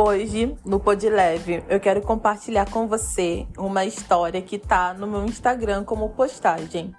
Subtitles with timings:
[0.00, 5.24] Hoje, no Pod Leve, eu quero compartilhar com você uma história que tá no meu
[5.24, 6.94] Instagram como postagem.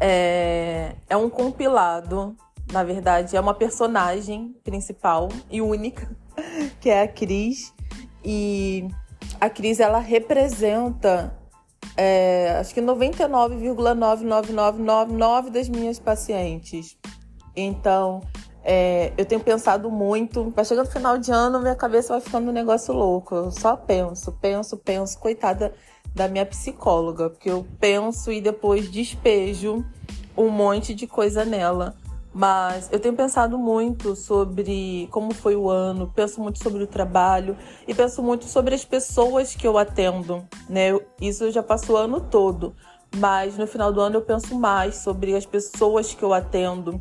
[0.00, 2.36] É, é um compilado,
[2.72, 6.10] na verdade, é uma personagem principal e única,
[6.82, 7.72] que é a Cris.
[8.24, 8.88] E
[9.40, 11.38] a Cris, ela representa,
[11.96, 16.98] é, acho que 99,99999 das minhas pacientes.
[17.54, 18.22] Então,
[18.70, 20.50] é, eu tenho pensado muito.
[20.50, 23.34] Vai chegando no final de ano, minha cabeça vai ficando um negócio louco.
[23.34, 25.18] Eu só penso, penso, penso.
[25.18, 25.72] Coitada
[26.14, 29.82] da minha psicóloga, porque eu penso e depois despejo
[30.36, 31.94] um monte de coisa nela.
[32.34, 37.56] Mas eu tenho pensado muito sobre como foi o ano, penso muito sobre o trabalho
[37.86, 40.88] e penso muito sobre as pessoas que eu atendo, né?
[41.18, 42.76] Isso já passou o ano todo,
[43.16, 47.00] mas no final do ano eu penso mais sobre as pessoas que eu atendo,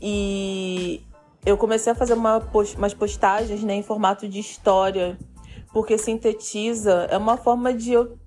[0.00, 1.02] e
[1.44, 5.18] eu comecei a fazer uma post, umas postagens né, em formato de história,
[5.72, 8.18] porque sintetiza, é uma forma de eu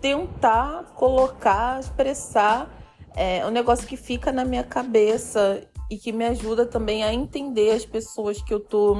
[0.00, 2.70] tentar colocar, expressar
[3.16, 7.70] é, um negócio que fica na minha cabeça e que me ajuda também a entender
[7.70, 8.98] as pessoas que eu tô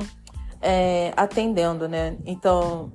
[0.61, 2.17] é, atendendo, né?
[2.25, 2.91] Então.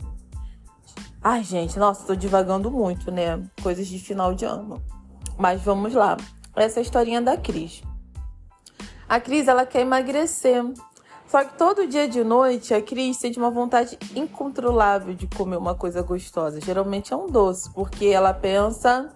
[1.22, 3.42] Ai, gente, nossa, tô divagando muito, né?
[3.62, 4.84] Coisas de final de ano.
[5.38, 6.18] Mas vamos lá.
[6.56, 7.82] Essa é historinha da Cris.
[9.08, 10.64] A Cris, ela quer emagrecer.
[11.28, 15.74] Só que todo dia de noite a Cris sente uma vontade incontrolável de comer uma
[15.74, 16.62] coisa gostosa.
[16.62, 19.14] Geralmente é um doce, porque ela pensa: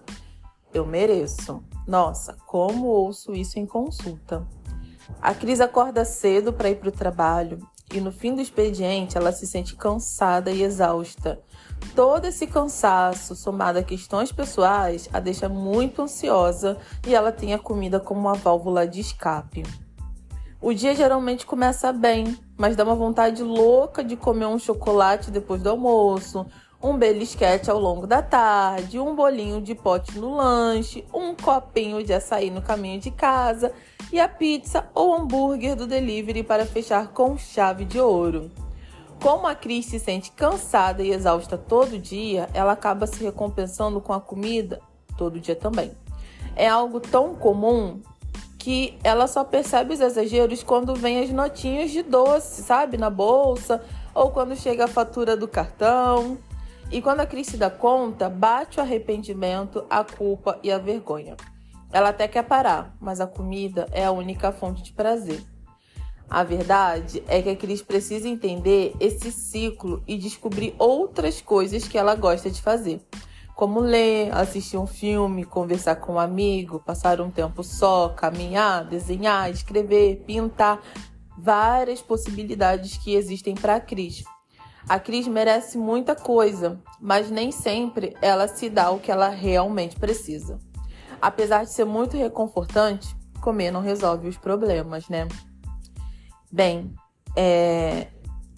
[0.72, 1.62] eu mereço.
[1.86, 4.46] Nossa, como ouço isso em consulta.
[5.22, 7.58] A Cris acorda cedo para ir para o trabalho
[7.92, 11.40] e no fim do expediente ela se sente cansada e exausta.
[11.94, 17.58] Todo esse cansaço, somado a questões pessoais, a deixa muito ansiosa e ela tem a
[17.58, 19.62] comida como uma válvula de escape.
[20.60, 25.62] O dia geralmente começa bem, mas dá uma vontade louca de comer um chocolate depois
[25.62, 26.44] do almoço,
[26.82, 32.12] um belisquete ao longo da tarde, um bolinho de pote no lanche, um copinho de
[32.12, 33.72] açaí no caminho de casa
[34.12, 38.50] e a pizza ou hambúrguer do delivery para fechar com chave de ouro.
[39.20, 44.12] Como a Cris se sente cansada e exausta todo dia, ela acaba se recompensando com
[44.12, 44.80] a comida
[45.16, 45.90] todo dia também.
[46.54, 48.00] É algo tão comum
[48.56, 53.82] que ela só percebe os exageros quando vem as notinhas de doce, sabe, na bolsa,
[54.14, 56.38] ou quando chega a fatura do cartão.
[56.90, 61.36] E quando a Cris se dá conta, bate o arrependimento, a culpa e a vergonha.
[61.92, 65.42] Ela até quer parar, mas a comida é a única fonte de prazer.
[66.30, 71.96] A verdade é que a Cris precisa entender esse ciclo e descobrir outras coisas que
[71.98, 73.02] ela gosta de fazer,
[73.54, 79.50] como ler, assistir um filme, conversar com um amigo, passar um tempo só, caminhar, desenhar,
[79.50, 80.80] escrever, pintar,
[81.36, 84.24] várias possibilidades que existem para a Cris.
[84.86, 89.96] A Cris merece muita coisa, mas nem sempre ela se dá o que ela realmente
[89.96, 90.58] precisa.
[91.20, 95.26] Apesar de ser muito reconfortante, comer não resolve os problemas, né?
[96.50, 96.94] Bem,
[97.36, 98.08] é,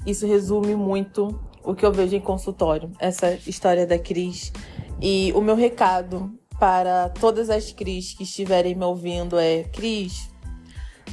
[0.07, 4.53] isso resume muito o que eu vejo em consultório, essa história da Cris.
[5.01, 10.31] E o meu recado para todas as Cris que estiverem me ouvindo é: Cris,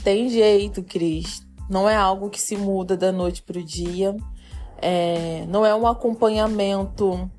[0.03, 1.45] tem jeito, Cris.
[1.69, 4.15] Não é algo que se muda da noite para o dia.
[4.81, 7.29] É, não é um acompanhamento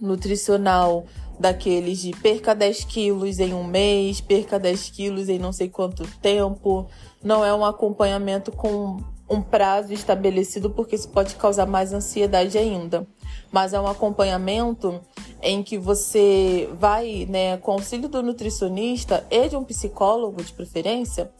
[0.00, 1.04] nutricional
[1.38, 6.06] daqueles de perca 10 quilos em um mês, perca 10 quilos em não sei quanto
[6.20, 6.86] tempo.
[7.22, 8.98] Não é um acompanhamento com
[9.28, 13.06] um prazo estabelecido, porque isso pode causar mais ansiedade ainda.
[13.50, 15.00] Mas é um acompanhamento
[15.40, 21.30] em que você vai, né, com auxílio do nutricionista e de um psicólogo de preferência,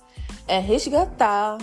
[0.47, 1.59] é resgatar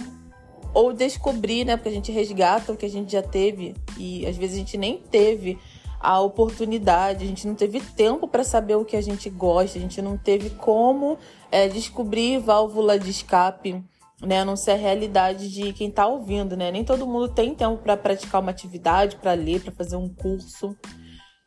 [0.74, 4.38] ou descobrir, né, porque a gente resgata o que a gente já teve e às
[4.38, 5.58] vezes a gente nem teve
[6.00, 9.82] a oportunidade, a gente não teve tempo para saber o que a gente gosta, a
[9.82, 11.18] gente não teve como
[11.52, 13.84] é, descobrir válvula de escape,
[14.22, 14.40] né?
[14.40, 16.72] A não ser a realidade de quem está ouvindo, né?
[16.72, 20.76] Nem todo mundo tem tempo para praticar uma atividade, para ler, para fazer um curso,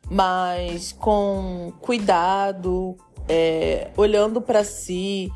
[0.09, 2.95] mas com cuidado,
[3.27, 5.31] é, olhando para si,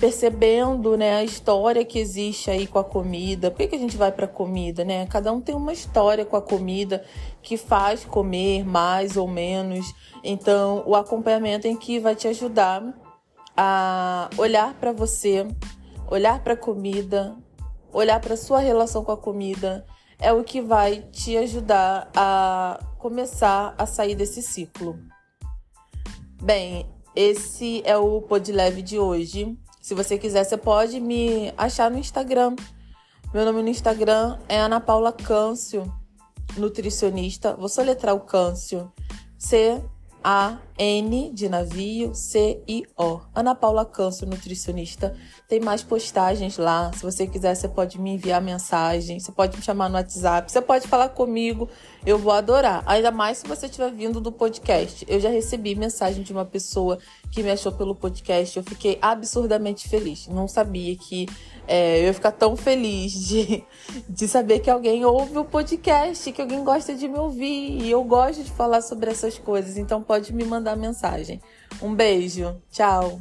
[0.00, 3.50] percebendo né, a história que existe aí com a comida.
[3.50, 4.82] Por que, que a gente vai para a comida?
[4.82, 5.06] Né?
[5.06, 7.04] Cada um tem uma história com a comida
[7.42, 9.94] que faz comer mais ou menos.
[10.24, 12.82] Então, o acompanhamento em que vai te ajudar
[13.54, 15.46] a olhar para você,
[16.10, 17.36] olhar para a comida,
[17.92, 19.84] olhar para sua relação com a comida,
[20.18, 24.98] é o que vai te ajudar a começar a sair desse ciclo.
[26.42, 29.58] Bem, esse é o Pod Leve de hoje.
[29.80, 32.54] Se você quiser, você pode me achar no Instagram.
[33.32, 35.90] Meu nome no Instagram é Ana Paula Câncio.
[36.56, 37.54] nutricionista.
[37.54, 38.92] Vou soletrar o câncio.
[39.38, 39.80] C
[40.80, 43.20] a-N de navio, C-I-O.
[43.34, 45.14] Ana Paula Câncio, nutricionista.
[45.46, 46.90] Tem mais postagens lá.
[46.94, 49.20] Se você quiser, você pode me enviar mensagem.
[49.20, 50.50] Você pode me chamar no WhatsApp.
[50.50, 51.68] Você pode falar comigo.
[52.06, 52.82] Eu vou adorar.
[52.86, 55.04] Ainda mais se você estiver vindo do podcast.
[55.06, 56.98] Eu já recebi mensagem de uma pessoa
[57.30, 58.56] que me achou pelo podcast.
[58.56, 60.28] Eu fiquei absurdamente feliz.
[60.28, 61.26] Não sabia que
[61.68, 63.62] é, eu ia ficar tão feliz de,
[64.08, 67.82] de saber que alguém ouve o podcast, que alguém gosta de me ouvir.
[67.82, 69.76] E eu gosto de falar sobre essas coisas.
[69.76, 71.40] Então pode me mandar mensagem.
[71.82, 72.60] Um beijo.
[72.70, 73.20] Tchau.